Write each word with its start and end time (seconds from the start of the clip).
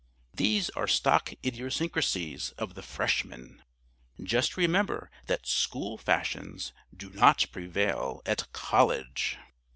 These 0.33 0.71
are 0.71 0.87
stock 0.87 1.31
idiosyncrasies 1.45 2.53
of 2.53 2.73
the 2.73 2.81
Freshman. 2.81 3.61
Just 4.19 4.57
remember 4.57 5.11
that 5.27 5.45
School 5.45 5.95
fashions 5.99 6.73
do 6.91 7.11
not 7.11 7.45
prevail 7.51 8.23
at 8.25 8.51
College. 8.51 9.37